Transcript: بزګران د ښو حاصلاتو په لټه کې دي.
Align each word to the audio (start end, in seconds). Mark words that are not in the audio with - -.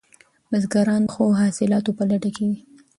بزګران 0.49 1.03
د 1.05 1.09
ښو 1.13 1.25
حاصلاتو 1.41 1.91
په 1.97 2.03
لټه 2.09 2.29
کې 2.35 2.45
دي. 2.51 2.59